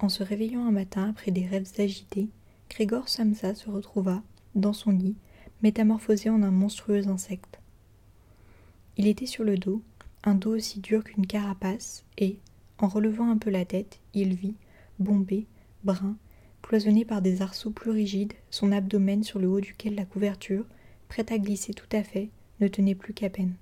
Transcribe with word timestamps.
En 0.00 0.08
se 0.08 0.22
réveillant 0.22 0.64
un 0.66 0.70
matin 0.70 1.08
après 1.10 1.32
des 1.32 1.46
rêves 1.46 1.72
agités, 1.78 2.28
Grégor 2.70 3.08
Samsa 3.08 3.54
se 3.54 3.68
retrouva, 3.68 4.22
dans 4.54 4.72
son 4.72 4.92
lit, 4.92 5.16
métamorphosé 5.62 6.30
en 6.30 6.42
un 6.42 6.52
monstrueux 6.52 7.08
insecte. 7.08 7.58
Il 8.96 9.06
était 9.08 9.26
sur 9.26 9.42
le 9.42 9.56
dos, 9.56 9.82
un 10.22 10.34
dos 10.34 10.54
aussi 10.54 10.78
dur 10.80 11.02
qu'une 11.02 11.26
carapace, 11.26 12.04
et, 12.16 12.38
en 12.78 12.86
relevant 12.86 13.30
un 13.30 13.38
peu 13.38 13.50
la 13.50 13.64
tête, 13.64 13.98
il 14.14 14.34
vit, 14.34 14.54
bombé, 15.00 15.46
brun, 15.82 16.16
cloisonné 16.62 17.04
par 17.04 17.20
des 17.20 17.42
arceaux 17.42 17.70
plus 17.70 17.90
rigides, 17.90 18.34
son 18.50 18.70
abdomen 18.70 19.24
sur 19.24 19.40
le 19.40 19.48
haut 19.48 19.60
duquel 19.60 19.96
la 19.96 20.04
couverture, 20.04 20.64
prête 21.08 21.32
à 21.32 21.38
glisser 21.38 21.74
tout 21.74 21.88
à 21.90 22.04
fait, 22.04 22.28
ne 22.60 22.68
tenait 22.68 22.94
plus 22.94 23.14
qu'à 23.14 23.30
peine. 23.30 23.54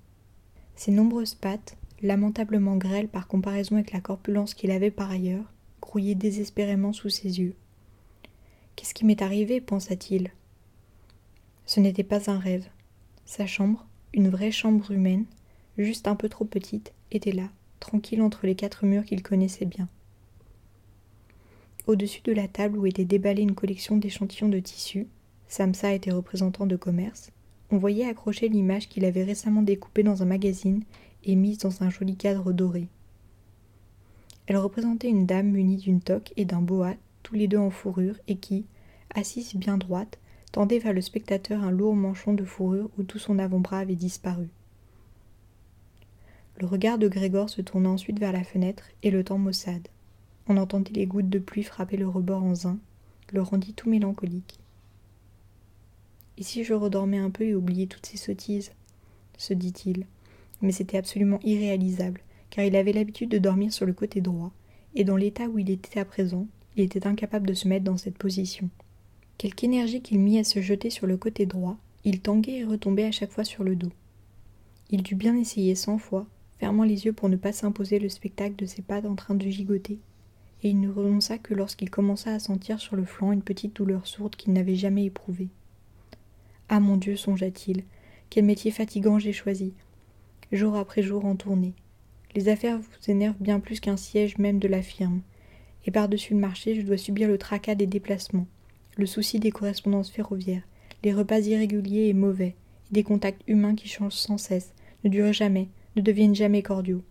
Ses 0.75 0.91
nombreuses 0.91 1.35
pattes, 1.35 1.77
lamentablement 2.03 2.75
grêles 2.75 3.07
par 3.07 3.27
comparaison 3.27 3.75
avec 3.75 3.91
la 3.91 4.01
corpulence 4.01 4.53
qu'il 4.53 4.69
avait 4.69 4.91
par 4.91 5.09
ailleurs, 5.09 5.51
désespérément 5.95 6.93
sous 6.93 7.09
ses 7.09 7.39
yeux. 7.39 7.55
Qu'est-ce 8.75 8.93
qui 8.93 9.05
m'est 9.05 9.21
arrivé 9.21 9.61
pensa-t-il. 9.61 10.31
Ce 11.65 11.79
n'était 11.79 12.03
pas 12.03 12.29
un 12.29 12.37
rêve. 12.37 12.67
Sa 13.25 13.47
chambre, 13.47 13.87
une 14.13 14.29
vraie 14.29 14.51
chambre 14.51 14.91
humaine, 14.91 15.25
juste 15.77 16.07
un 16.07 16.15
peu 16.15 16.29
trop 16.29 16.45
petite, 16.45 16.93
était 17.11 17.31
là, 17.31 17.49
tranquille 17.79 18.21
entre 18.21 18.45
les 18.45 18.55
quatre 18.55 18.85
murs 18.85 19.05
qu'il 19.05 19.23
connaissait 19.23 19.65
bien. 19.65 19.89
Au-dessus 21.87 22.21
de 22.23 22.33
la 22.33 22.47
table 22.47 22.77
où 22.77 22.85
était 22.85 23.05
déballée 23.05 23.41
une 23.41 23.55
collection 23.55 23.97
d'échantillons 23.97 24.49
de 24.49 24.59
tissus, 24.59 25.07
Samsa 25.47 25.93
était 25.93 26.11
représentant 26.11 26.67
de 26.67 26.75
commerce, 26.75 27.31
on 27.71 27.77
voyait 27.77 28.07
accrocher 28.07 28.47
l'image 28.49 28.87
qu'il 28.87 29.03
avait 29.03 29.23
récemment 29.23 29.61
découpée 29.61 30.03
dans 30.03 30.21
un 30.21 30.25
magazine 30.25 30.83
et 31.23 31.35
mise 31.35 31.57
dans 31.57 31.83
un 31.83 31.89
joli 31.89 32.15
cadre 32.15 32.53
doré. 32.53 32.87
Elle 34.47 34.57
représentait 34.57 35.09
une 35.09 35.25
dame 35.25 35.49
munie 35.49 35.77
d'une 35.77 36.01
toque 36.01 36.33
et 36.37 36.45
d'un 36.45 36.61
boa, 36.61 36.95
tous 37.23 37.35
les 37.35 37.47
deux 37.47 37.57
en 37.57 37.69
fourrure, 37.69 38.15
et 38.27 38.37
qui, 38.37 38.65
assise 39.13 39.55
bien 39.55 39.77
droite, 39.77 40.19
tendait 40.51 40.79
vers 40.79 40.93
le 40.93 41.01
spectateur 41.01 41.63
un 41.63 41.71
lourd 41.71 41.95
manchon 41.95 42.33
de 42.33 42.45
fourrure 42.45 42.89
où 42.97 43.03
tout 43.03 43.19
son 43.19 43.39
avant-bras 43.39 43.79
avait 43.79 43.95
disparu. 43.95 44.47
Le 46.59 46.65
regard 46.65 46.97
de 46.97 47.07
Grégor 47.07 47.49
se 47.49 47.61
tourna 47.61 47.89
ensuite 47.89 48.19
vers 48.19 48.31
la 48.31 48.43
fenêtre 48.43 48.89
et 49.03 49.11
le 49.11 49.23
temps 49.23 49.37
maussade. 49.37 49.87
On 50.47 50.57
entendit 50.57 50.93
les 50.93 51.05
gouttes 51.05 51.29
de 51.29 51.39
pluie 51.39 51.63
frapper 51.63 51.97
le 51.97 52.07
rebord 52.07 52.43
en 52.43 52.55
zin, 52.55 52.79
le 53.33 53.41
rendit 53.41 53.73
tout 53.73 53.89
mélancolique. 53.89 54.59
Et 56.37 56.43
si 56.43 56.63
je 56.63 56.73
redormais 56.73 57.17
un 57.17 57.29
peu 57.29 57.43
et 57.43 57.55
oubliais 57.55 57.87
toutes 57.87 58.05
ces 58.05 58.17
sottises 58.17 58.71
se 59.37 59.53
dit-il. 59.53 60.05
Mais 60.61 60.71
c'était 60.71 60.97
absolument 60.97 61.39
irréalisable, 61.43 62.21
car 62.49 62.65
il 62.65 62.75
avait 62.75 62.93
l'habitude 62.93 63.29
de 63.29 63.37
dormir 63.37 63.73
sur 63.73 63.85
le 63.85 63.93
côté 63.93 64.21
droit, 64.21 64.51
et 64.95 65.03
dans 65.03 65.17
l'état 65.17 65.47
où 65.47 65.59
il 65.59 65.69
était 65.69 65.99
à 65.99 66.05
présent, 66.05 66.47
il 66.75 66.83
était 66.83 67.07
incapable 67.07 67.47
de 67.47 67.53
se 67.53 67.67
mettre 67.67 67.85
dans 67.85 67.97
cette 67.97 68.17
position. 68.17 68.69
Quelque 69.37 69.63
énergie 69.63 70.01
qu'il 70.01 70.19
mit 70.19 70.39
à 70.39 70.43
se 70.43 70.61
jeter 70.61 70.89
sur 70.89 71.07
le 71.07 71.17
côté 71.17 71.45
droit, 71.45 71.77
il 72.03 72.21
tanguait 72.21 72.59
et 72.59 72.63
retombait 72.63 73.05
à 73.05 73.11
chaque 73.11 73.31
fois 73.31 73.43
sur 73.43 73.63
le 73.63 73.75
dos. 73.75 73.91
Il 74.89 75.03
dut 75.03 75.15
bien 75.15 75.35
essayer 75.35 75.75
cent 75.75 75.97
fois, 75.97 76.25
fermant 76.59 76.83
les 76.83 77.05
yeux 77.05 77.13
pour 77.13 77.29
ne 77.29 77.35
pas 77.35 77.51
s'imposer 77.51 77.99
le 77.99 78.09
spectacle 78.09 78.55
de 78.55 78.65
ses 78.65 78.81
pattes 78.81 79.05
en 79.05 79.15
train 79.15 79.35
de 79.35 79.47
gigoter, 79.47 79.99
et 80.63 80.69
il 80.69 80.79
ne 80.79 80.89
renonça 80.89 81.37
que 81.37 81.53
lorsqu'il 81.53 81.89
commença 81.89 82.33
à 82.33 82.39
sentir 82.39 82.79
sur 82.79 82.95
le 82.95 83.05
flanc 83.05 83.31
une 83.31 83.43
petite 83.43 83.75
douleur 83.75 84.07
sourde 84.07 84.35
qu'il 84.35 84.53
n'avait 84.53 84.75
jamais 84.75 85.05
éprouvée. 85.05 85.49
Ah 86.69 86.79
mon 86.79 86.97
Dieu, 86.97 87.15
songea-t-il, 87.15 87.83
quel 88.29 88.45
métier 88.45 88.71
fatigant 88.71 89.19
j'ai 89.19 89.33
choisi. 89.33 89.73
Jour 90.51 90.75
après 90.75 91.03
jour 91.03 91.25
en 91.25 91.35
tournée. 91.35 91.73
Les 92.35 92.49
affaires 92.49 92.79
vous 92.79 93.11
énervent 93.11 93.39
bien 93.39 93.59
plus 93.59 93.79
qu'un 93.79 93.97
siège 93.97 94.37
même 94.37 94.59
de 94.59 94.67
la 94.67 94.81
firme. 94.81 95.21
Et 95.85 95.91
par-dessus 95.91 96.33
le 96.33 96.39
marché, 96.39 96.75
je 96.75 96.81
dois 96.81 96.97
subir 96.97 97.27
le 97.27 97.37
tracas 97.37 97.75
des 97.75 97.87
déplacements, 97.87 98.47
le 98.97 99.05
souci 99.05 99.39
des 99.39 99.51
correspondances 99.51 100.11
ferroviaires, 100.11 100.67
les 101.03 101.13
repas 101.13 101.39
irréguliers 101.39 102.07
et 102.07 102.13
mauvais, 102.13 102.55
et 102.89 102.93
des 102.93 103.03
contacts 103.03 103.41
humains 103.47 103.75
qui 103.75 103.87
changent 103.87 104.13
sans 104.13 104.37
cesse, 104.37 104.73
ne 105.03 105.09
durent 105.09 105.33
jamais, 105.33 105.69
ne 105.95 106.01
deviennent 106.01 106.35
jamais 106.35 106.61
cordiaux. 106.61 107.03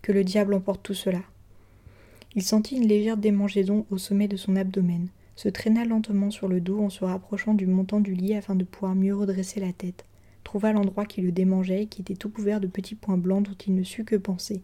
Que 0.00 0.12
le 0.12 0.24
diable 0.24 0.54
emporte 0.54 0.82
tout 0.82 0.94
cela. 0.94 1.22
Il 2.34 2.42
sentit 2.42 2.76
une 2.76 2.88
légère 2.88 3.18
démangeaison 3.18 3.84
au 3.90 3.98
sommet 3.98 4.28
de 4.28 4.36
son 4.36 4.56
abdomen, 4.56 5.08
se 5.36 5.48
traîna 5.48 5.84
lentement 5.84 6.30
sur 6.30 6.48
le 6.48 6.60
dos 6.60 6.80
en 6.80 6.90
se 6.90 7.04
rapprochant 7.04 7.54
du 7.54 7.66
montant 7.66 8.00
du 8.00 8.14
lit 8.14 8.34
afin 8.34 8.54
de 8.54 8.64
pouvoir 8.64 8.94
mieux 8.94 9.14
redresser 9.14 9.60
la 9.60 9.72
tête, 9.72 10.04
trouva 10.52 10.74
l'endroit 10.74 11.06
qui 11.06 11.22
le 11.22 11.32
démangeait 11.32 11.84
et 11.84 11.86
qui 11.86 12.02
était 12.02 12.14
tout 12.14 12.28
couvert 12.28 12.60
de 12.60 12.66
petits 12.66 12.94
points 12.94 13.16
blancs 13.16 13.46
dont 13.46 13.56
il 13.66 13.74
ne 13.74 13.82
sut 13.82 14.04
que 14.04 14.16
penser. 14.16 14.60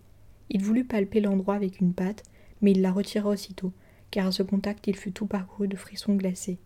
Il 0.50 0.62
voulut 0.62 0.84
palper 0.84 1.22
l'endroit 1.22 1.54
avec 1.54 1.80
une 1.80 1.94
patte, 1.94 2.24
mais 2.60 2.72
il 2.72 2.82
la 2.82 2.92
retira 2.92 3.30
aussitôt, 3.30 3.72
car 4.10 4.26
à 4.26 4.30
ce 4.30 4.42
contact 4.42 4.86
il 4.86 4.96
fut 4.96 5.12
tout 5.12 5.24
parcouru 5.24 5.66
de 5.66 5.76
frissons 5.76 6.14
glacés. 6.14 6.58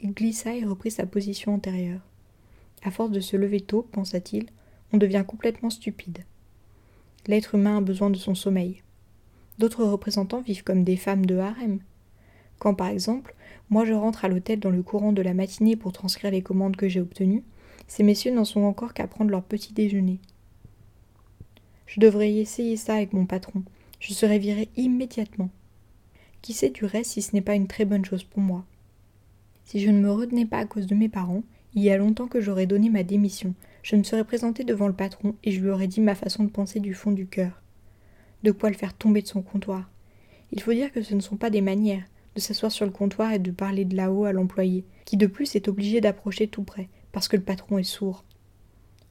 Il 0.00 0.14
glissa 0.14 0.52
et 0.52 0.64
reprit 0.64 0.90
sa 0.90 1.06
position 1.06 1.54
antérieure. 1.54 2.00
À 2.82 2.90
force 2.90 3.12
de 3.12 3.20
se 3.20 3.36
lever 3.36 3.60
tôt, 3.60 3.86
pensa-t-il, 3.92 4.46
on 4.92 4.96
devient 4.96 5.22
complètement 5.24 5.70
stupide. 5.70 6.24
L'être 7.28 7.54
humain 7.54 7.76
a 7.76 7.80
besoin 7.80 8.10
de 8.10 8.16
son 8.16 8.34
sommeil. 8.34 8.82
D'autres 9.60 9.84
représentants 9.84 10.40
vivent 10.40 10.64
comme 10.64 10.82
des 10.82 10.96
femmes 10.96 11.24
de 11.24 11.36
harem. 11.36 11.78
Quand 12.58 12.74
par 12.74 12.88
exemple, 12.88 13.36
moi 13.68 13.84
je 13.84 13.92
rentre 13.92 14.24
à 14.24 14.28
l'hôtel 14.28 14.58
dans 14.58 14.70
le 14.70 14.82
courant 14.82 15.12
de 15.12 15.22
la 15.22 15.34
matinée 15.34 15.76
pour 15.76 15.92
transcrire 15.92 16.32
les 16.32 16.42
commandes 16.42 16.74
que 16.74 16.88
j'ai 16.88 17.00
obtenues, 17.00 17.44
ces 17.90 18.04
messieurs 18.04 18.30
n'en 18.30 18.44
sont 18.44 18.60
encore 18.60 18.94
qu'à 18.94 19.08
prendre 19.08 19.32
leur 19.32 19.42
petit 19.42 19.72
déjeuner. 19.72 20.20
Je 21.86 21.98
devrais 21.98 22.32
essayer 22.32 22.76
ça 22.76 22.94
avec 22.94 23.12
mon 23.12 23.26
patron. 23.26 23.64
Je 23.98 24.14
serai 24.14 24.38
viré 24.38 24.68
immédiatement. 24.76 25.50
Qui 26.40 26.52
sait 26.52 26.70
du 26.70 26.84
reste 26.84 27.10
si 27.10 27.20
ce 27.20 27.34
n'est 27.34 27.42
pas 27.42 27.56
une 27.56 27.66
très 27.66 27.84
bonne 27.84 28.04
chose 28.04 28.22
pour 28.22 28.38
moi? 28.38 28.64
Si 29.64 29.80
je 29.80 29.90
ne 29.90 29.98
me 29.98 30.12
retenais 30.12 30.46
pas 30.46 30.58
à 30.58 30.66
cause 30.66 30.86
de 30.86 30.94
mes 30.94 31.08
parents, 31.08 31.42
il 31.74 31.82
y 31.82 31.90
a 31.90 31.96
longtemps 31.96 32.28
que 32.28 32.40
j'aurais 32.40 32.66
donné 32.66 32.90
ma 32.90 33.02
démission. 33.02 33.54
Je 33.82 33.96
me 33.96 34.04
serais 34.04 34.22
présenté 34.22 34.62
devant 34.62 34.86
le 34.86 34.94
patron 34.94 35.34
et 35.42 35.50
je 35.50 35.60
lui 35.60 35.70
aurais 35.70 35.88
dit 35.88 36.00
ma 36.00 36.14
façon 36.14 36.44
de 36.44 36.50
penser 36.50 36.78
du 36.78 36.94
fond 36.94 37.10
du 37.10 37.26
cœur. 37.26 37.60
De 38.44 38.52
quoi 38.52 38.70
le 38.70 38.76
faire 38.76 38.94
tomber 38.94 39.22
de 39.22 39.26
son 39.26 39.42
comptoir. 39.42 39.90
Il 40.52 40.62
faut 40.62 40.72
dire 40.72 40.92
que 40.92 41.02
ce 41.02 41.16
ne 41.16 41.20
sont 41.20 41.36
pas 41.36 41.50
des 41.50 41.60
manières, 41.60 42.04
de 42.36 42.40
s'asseoir 42.40 42.70
sur 42.70 42.86
le 42.86 42.92
comptoir 42.92 43.32
et 43.32 43.40
de 43.40 43.50
parler 43.50 43.84
de 43.84 43.96
là-haut 43.96 44.26
à 44.26 44.32
l'employé, 44.32 44.84
qui 45.06 45.16
de 45.16 45.26
plus 45.26 45.56
est 45.56 45.66
obligé 45.66 46.00
d'approcher 46.00 46.46
tout 46.46 46.62
près, 46.62 46.88
parce 47.12 47.28
que 47.28 47.36
le 47.36 47.42
patron 47.42 47.78
est 47.78 47.84
sourd. 47.84 48.24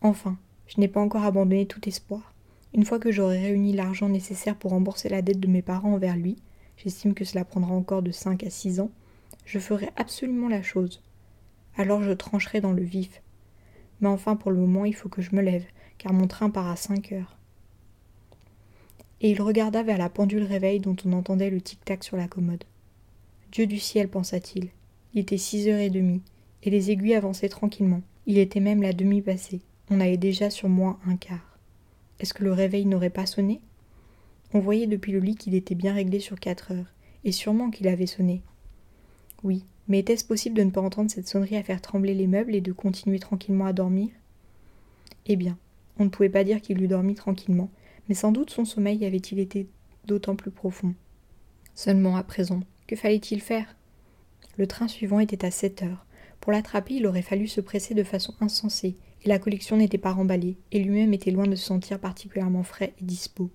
Enfin, 0.01 0.37
je 0.67 0.79
n'ai 0.79 0.87
pas 0.87 1.01
encore 1.01 1.23
abandonné 1.23 1.65
tout 1.65 1.87
espoir. 1.87 2.33
Une 2.73 2.85
fois 2.85 2.99
que 2.99 3.11
j'aurai 3.11 3.39
réuni 3.39 3.73
l'argent 3.73 4.09
nécessaire 4.09 4.55
pour 4.55 4.71
rembourser 4.71 5.09
la 5.09 5.21
dette 5.21 5.39
de 5.39 5.47
mes 5.47 5.61
parents 5.61 5.93
envers 5.93 6.15
lui, 6.15 6.37
j'estime 6.77 7.13
que 7.13 7.25
cela 7.25 7.43
prendra 7.43 7.73
encore 7.73 8.01
de 8.01 8.11
cinq 8.11 8.43
à 8.43 8.49
six 8.49 8.79
ans, 8.79 8.91
je 9.45 9.59
ferai 9.59 9.89
absolument 9.95 10.47
la 10.47 10.61
chose. 10.61 11.01
Alors 11.75 12.03
je 12.03 12.11
trancherai 12.11 12.61
dans 12.61 12.71
le 12.71 12.83
vif. 12.83 13.21
Mais 14.01 14.07
enfin, 14.07 14.35
pour 14.35 14.51
le 14.51 14.57
moment, 14.57 14.85
il 14.85 14.95
faut 14.95 15.09
que 15.09 15.21
je 15.21 15.35
me 15.35 15.41
lève, 15.41 15.65
car 15.97 16.13
mon 16.13 16.27
train 16.27 16.49
part 16.49 16.67
à 16.67 16.75
cinq 16.75 17.11
heures. 17.11 17.37
Et 19.21 19.31
il 19.31 19.41
regarda 19.41 19.83
vers 19.83 19.97
la 19.97 20.09
pendule 20.09 20.43
réveil 20.43 20.79
dont 20.79 20.95
on 21.05 21.13
entendait 21.13 21.49
le 21.49 21.59
tic-tac 21.59 22.03
sur 22.03 22.15
la 22.15 22.27
commode. 22.27 22.63
Dieu 23.51 23.65
du 23.65 23.79
ciel, 23.79 24.07
pensa-t-il. 24.07 24.69
Il 25.13 25.19
était 25.19 25.37
six 25.37 25.67
heures 25.67 25.79
et 25.79 25.89
demie, 25.89 26.21
et 26.63 26.69
les 26.69 26.91
aiguilles 26.91 27.15
avançaient 27.15 27.49
tranquillement. 27.49 28.01
Il 28.25 28.37
était 28.37 28.59
même 28.59 28.81
la 28.81 28.93
demi 28.93 29.21
passée. 29.21 29.61
On 29.89 29.99
avait 29.99 30.17
déjà 30.17 30.49
sur 30.49 30.69
moi 30.69 30.99
un 31.07 31.15
quart. 31.15 31.57
Est-ce 32.19 32.33
que 32.33 32.43
le 32.43 32.53
réveil 32.53 32.85
n'aurait 32.85 33.09
pas 33.09 33.25
sonné? 33.25 33.61
On 34.53 34.59
voyait 34.59 34.87
depuis 34.87 35.11
le 35.11 35.19
lit 35.19 35.35
qu'il 35.35 35.55
était 35.55 35.75
bien 35.75 35.93
réglé 35.93 36.19
sur 36.19 36.39
quatre 36.39 36.71
heures, 36.71 36.93
et 37.23 37.31
sûrement 37.31 37.69
qu'il 37.69 37.87
avait 37.87 38.05
sonné. 38.05 38.41
Oui, 39.43 39.63
mais 39.87 39.99
était-ce 39.99 40.25
possible 40.25 40.57
de 40.57 40.63
ne 40.63 40.71
pas 40.71 40.81
entendre 40.81 41.09
cette 41.09 41.27
sonnerie 41.27 41.55
à 41.55 41.63
faire 41.63 41.81
trembler 41.81 42.13
les 42.13 42.27
meubles 42.27 42.55
et 42.55 42.61
de 42.61 42.71
continuer 42.71 43.19
tranquillement 43.19 43.65
à 43.65 43.73
dormir? 43.73 44.09
Eh 45.27 45.35
bien, 45.35 45.57
on 45.97 46.05
ne 46.05 46.09
pouvait 46.09 46.29
pas 46.29 46.43
dire 46.43 46.61
qu'il 46.61 46.81
eût 46.81 46.87
dormi 46.87 47.15
tranquillement, 47.15 47.69
mais 48.07 48.15
sans 48.15 48.31
doute 48.31 48.49
son 48.49 48.65
sommeil 48.65 49.05
avait-il 49.05 49.39
été 49.39 49.67
d'autant 50.05 50.35
plus 50.35 50.51
profond. 50.51 50.93
Seulement 51.75 52.17
à 52.17 52.23
présent, 52.23 52.61
que 52.87 52.95
fallait-il 52.95 53.41
faire? 53.41 53.75
Le 54.57 54.67
train 54.67 54.87
suivant 54.87 55.19
était 55.19 55.45
à 55.45 55.51
sept 55.51 55.83
heures. 55.83 56.05
Pour 56.41 56.51
l'attraper, 56.51 56.95
il 56.95 57.07
aurait 57.07 57.21
fallu 57.21 57.47
se 57.47 57.61
presser 57.61 57.93
de 57.93 58.03
façon 58.03 58.33
insensée, 58.39 58.95
et 59.23 59.27
la 59.27 59.39
collection 59.39 59.77
n'était 59.77 59.97
pas 59.97 60.13
remballée, 60.13 60.57
et 60.71 60.79
lui-même 60.79 61.13
était 61.13 61.31
loin 61.31 61.47
de 61.47 61.55
se 61.55 61.65
sentir 61.65 61.99
particulièrement 61.99 62.63
frais 62.63 62.93
et 63.01 63.05
dispos. 63.05 63.49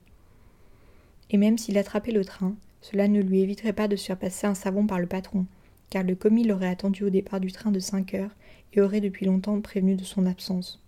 Et 1.31 1.37
même 1.37 1.59
s'il 1.59 1.79
attrapait 1.79 2.13
le 2.13 2.25
train, 2.25 2.55
cela 2.83 3.09
ne 3.09 3.23
lui 3.23 3.41
éviterait 3.41 3.73
pas 3.73 3.89
de 3.89 3.97
se 3.97 4.07
faire 4.07 4.19
passer 4.19 4.47
un 4.47 4.55
savon 4.55 4.87
par 4.87 4.99
le 4.99 5.07
patron, 5.07 5.47
car 5.89 6.03
le 6.03 6.15
commis 6.15 6.45
l'aurait 6.45 6.69
attendu 6.69 7.05
au 7.05 7.11
départ 7.11 7.41
du 7.41 7.51
train 7.51 7.71
de 7.71 7.79
cinq 7.79 8.15
heures 8.15 8.35
et 8.73 8.81
aurait 8.81 9.01
depuis 9.01 9.27
longtemps 9.27 9.61
prévenu 9.61 9.97
de 9.97 10.05
son 10.05 10.27
absence. 10.27 10.83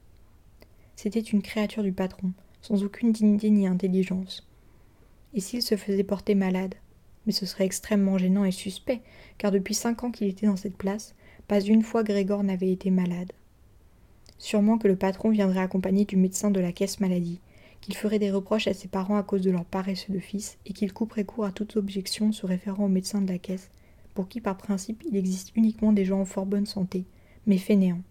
C'était 0.94 1.20
une 1.20 1.42
créature 1.42 1.82
du 1.82 1.92
patron, 1.92 2.32
sans 2.60 2.84
aucune 2.84 3.12
dignité 3.12 3.50
ni 3.50 3.66
intelligence. 3.66 4.46
Et 5.34 5.40
s'il 5.40 5.62
se 5.62 5.76
faisait 5.76 6.04
porter 6.04 6.34
malade, 6.34 6.74
mais 7.26 7.32
ce 7.32 7.46
serait 7.46 7.64
extrêmement 7.64 8.18
gênant 8.18 8.44
et 8.44 8.52
suspect, 8.52 9.02
car 9.38 9.50
depuis 9.50 9.74
cinq 9.74 10.04
ans 10.04 10.10
qu'il 10.10 10.26
était 10.26 10.46
dans 10.46 10.56
cette 10.56 10.76
place, 10.76 11.14
pas 11.48 11.60
une 11.60 11.82
fois 11.82 12.02
Grégor 12.02 12.42
n'avait 12.42 12.72
été 12.72 12.90
malade. 12.90 13.32
Sûrement 14.38 14.78
que 14.78 14.88
le 14.88 14.96
patron 14.96 15.30
viendrait 15.30 15.60
accompagné 15.60 16.04
du 16.04 16.16
médecin 16.16 16.50
de 16.50 16.60
la 16.60 16.72
caisse 16.72 17.00
maladie, 17.00 17.40
qu'il 17.80 17.96
ferait 17.96 18.18
des 18.18 18.30
reproches 18.30 18.66
à 18.66 18.74
ses 18.74 18.88
parents 18.88 19.16
à 19.16 19.22
cause 19.22 19.42
de 19.42 19.50
leur 19.50 19.64
paresseux 19.64 20.12
de 20.12 20.18
fils 20.18 20.58
et 20.66 20.72
qu'il 20.72 20.92
couperait 20.92 21.24
court 21.24 21.44
à 21.44 21.52
toute 21.52 21.76
objection 21.76 22.32
se 22.32 22.46
référant 22.46 22.86
au 22.86 22.88
médecin 22.88 23.22
de 23.22 23.30
la 23.30 23.38
caisse, 23.38 23.70
pour 24.14 24.28
qui 24.28 24.40
par 24.40 24.56
principe 24.56 25.04
il 25.08 25.16
existe 25.16 25.52
uniquement 25.56 25.92
des 25.92 26.04
gens 26.04 26.20
en 26.20 26.24
fort 26.24 26.46
bonne 26.46 26.66
santé, 26.66 27.04
mais 27.46 27.58
fainéants. 27.58 28.02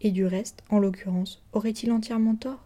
Et 0.00 0.10
du 0.10 0.26
reste, 0.26 0.62
en 0.70 0.78
l'occurrence, 0.78 1.42
aurait-il 1.52 1.92
entièrement 1.92 2.34
tort? 2.34 2.64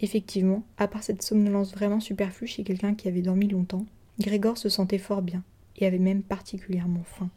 Effectivement, 0.00 0.62
à 0.78 0.88
part 0.88 1.02
cette 1.02 1.22
somnolence 1.22 1.72
vraiment 1.72 2.00
superflue 2.00 2.46
chez 2.46 2.64
quelqu'un 2.64 2.94
qui 2.94 3.08
avait 3.08 3.20
dormi 3.22 3.48
longtemps, 3.48 3.86
Grégor 4.18 4.58
se 4.58 4.68
sentait 4.68 4.98
fort 4.98 5.22
bien, 5.22 5.42
et 5.76 5.86
avait 5.86 5.98
même 5.98 6.22
particulièrement 6.22 7.04
faim. 7.04 7.30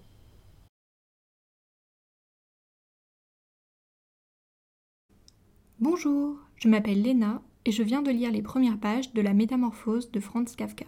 Bonjour, 5.85 6.38
je 6.56 6.69
m'appelle 6.69 7.01
Léna 7.01 7.41
et 7.65 7.74
je 7.74 7.83
viens 7.83 8.01
de 8.01 8.09
lire 8.09 8.31
les 8.31 8.41
premières 8.41 8.80
pages 8.80 9.13
de 9.13 9.19
La 9.21 9.33
Métamorphose 9.33 10.12
de 10.12 10.21
Franz 10.21 10.56
Kafka. 10.56 10.85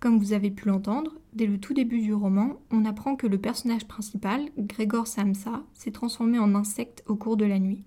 Comme 0.00 0.18
vous 0.18 0.34
avez 0.34 0.50
pu 0.50 0.68
l'entendre, 0.68 1.12
dès 1.32 1.46
le 1.46 1.58
tout 1.58 1.72
début 1.72 2.02
du 2.02 2.12
roman, 2.12 2.60
on 2.70 2.84
apprend 2.84 3.16
que 3.16 3.26
le 3.26 3.38
personnage 3.38 3.88
principal, 3.88 4.50
Grégor 4.58 5.06
Samsa, 5.06 5.62
s'est 5.72 5.92
transformé 5.92 6.38
en 6.38 6.54
insecte 6.54 7.02
au 7.06 7.16
cours 7.16 7.38
de 7.38 7.46
la 7.46 7.58
nuit. 7.58 7.84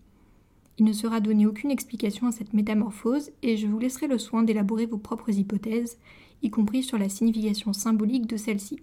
Il 0.80 0.86
ne 0.86 0.94
sera 0.94 1.20
donné 1.20 1.46
aucune 1.46 1.70
explication 1.70 2.26
à 2.26 2.32
cette 2.32 2.54
métamorphose 2.54 3.30
et 3.44 3.56
je 3.56 3.68
vous 3.68 3.78
laisserai 3.78 4.08
le 4.08 4.18
soin 4.18 4.42
d'élaborer 4.42 4.88
vos 4.88 4.98
propres 4.98 5.30
hypothèses, 5.30 6.00
y 6.42 6.50
compris 6.50 6.82
sur 6.82 6.98
la 6.98 7.10
signification 7.10 7.72
symbolique 7.72 8.26
de 8.26 8.38
celle-ci. 8.38 8.80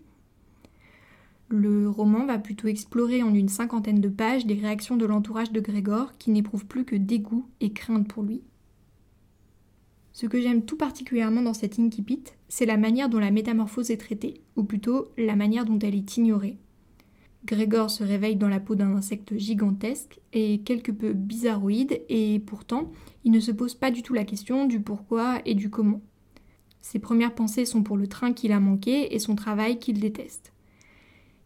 Le 1.53 1.91
roman 1.91 2.27
va 2.27 2.39
plutôt 2.39 2.69
explorer 2.69 3.25
en 3.25 3.35
une 3.35 3.49
cinquantaine 3.49 4.01
de 4.01 4.09
pages 4.09 4.47
les 4.47 4.55
réactions 4.55 4.97
de 4.97 5.05
l'entourage 5.05 5.51
de 5.51 5.59
Grégor 5.59 6.17
qui 6.17 6.31
n'éprouve 6.31 6.65
plus 6.65 6.85
que 6.85 6.95
dégoût 6.95 7.45
et 7.61 7.73
crainte 7.73 8.07
pour 8.07 8.23
lui. 8.23 8.43
Ce 10.13 10.27
que 10.27 10.41
j'aime 10.41 10.65
tout 10.65 10.77
particulièrement 10.77 11.43
dans 11.43 11.53
cette 11.53 11.81
incipit, 11.81 12.23
c'est 12.49 12.67
la 12.67 12.77
manière 12.77 13.09
dont 13.09 13.19
la 13.19 13.33
métamorphose 13.33 13.91
est 13.91 13.97
traitée, 13.97 14.43
ou 14.55 14.63
plutôt 14.63 15.09
la 15.19 15.35
manière 15.35 15.65
dont 15.65 15.79
elle 15.81 15.97
est 15.97 16.17
ignorée. 16.17 16.57
Grégor 17.47 17.91
se 17.91 18.05
réveille 18.05 18.37
dans 18.37 18.49
la 18.49 18.61
peau 18.61 18.77
d'un 18.77 18.95
insecte 18.95 19.37
gigantesque 19.37 20.21
et 20.33 20.61
quelque 20.61 20.93
peu 20.93 21.15
bizarroïde, 21.15 22.01
et 22.09 22.39
pourtant, 22.47 22.93
il 23.25 23.33
ne 23.33 23.41
se 23.41 23.51
pose 23.51 23.75
pas 23.75 23.91
du 23.91 24.05
tout 24.05 24.15
la 24.15 24.25
question 24.25 24.67
du 24.67 24.79
pourquoi 24.79 25.41
et 25.45 25.57
du 25.57 25.69
comment. 25.69 26.01
Ses 26.81 27.01
premières 27.01 27.35
pensées 27.35 27.65
sont 27.65 27.83
pour 27.83 27.97
le 27.97 28.07
train 28.07 28.33
qu'il 28.33 28.53
a 28.53 28.61
manqué 28.61 29.13
et 29.17 29.19
son 29.19 29.35
travail 29.35 29.81
qu'il 29.81 29.99
déteste. 29.99 30.53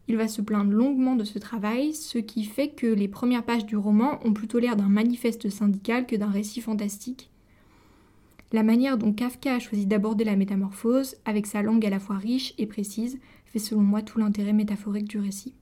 Il 0.07 0.17
va 0.17 0.27
se 0.27 0.41
plaindre 0.41 0.71
longuement 0.71 1.15
de 1.15 1.23
ce 1.23 1.39
travail, 1.39 1.93
ce 1.93 2.19
qui 2.19 2.43
fait 2.43 2.69
que 2.69 2.87
les 2.87 3.07
premières 3.07 3.43
pages 3.43 3.65
du 3.65 3.75
roman 3.75 4.19
ont 4.23 4.33
plutôt 4.33 4.59
l'air 4.59 4.75
d'un 4.75 4.89
manifeste 4.89 5.49
syndical 5.49 6.05
que 6.05 6.15
d'un 6.15 6.29
récit 6.29 6.61
fantastique. 6.61 7.31
La 8.51 8.61
manière 8.61 8.97
dont 8.97 9.13
Kafka 9.13 9.55
a 9.55 9.59
choisi 9.59 9.87
d'aborder 9.87 10.23
la 10.23 10.35
métamorphose, 10.35 11.15
avec 11.25 11.47
sa 11.47 11.63
langue 11.63 11.85
à 11.85 11.89
la 11.89 11.99
fois 11.99 12.17
riche 12.17 12.53
et 12.57 12.67
précise, 12.67 13.19
fait 13.45 13.59
selon 13.59 13.81
moi 13.81 14.01
tout 14.01 14.19
l'intérêt 14.19 14.53
métaphorique 14.53 15.07
du 15.07 15.19
récit. 15.19 15.55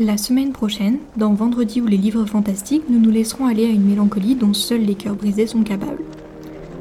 La 0.00 0.16
semaine 0.16 0.52
prochaine, 0.52 0.98
dans 1.16 1.34
Vendredi 1.34 1.80
ou 1.80 1.86
les 1.88 1.96
livres 1.96 2.24
fantastiques, 2.24 2.84
nous 2.88 3.00
nous 3.00 3.10
laisserons 3.10 3.46
aller 3.46 3.64
à 3.64 3.70
une 3.70 3.84
mélancolie 3.84 4.36
dont 4.36 4.54
seuls 4.54 4.82
les 4.82 4.94
cœurs 4.94 5.16
brisés 5.16 5.48
sont 5.48 5.64
capables. 5.64 6.04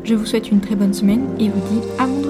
Je 0.04 0.14
vous 0.14 0.28
souhaite 0.28 0.52
une 0.52 0.60
très 0.60 0.76
bonne 0.76 0.94
semaine 0.94 1.26
et 1.40 1.50
vous 1.50 1.60
dis 1.72 1.88
à 1.98 2.06
vendredi. 2.06 2.27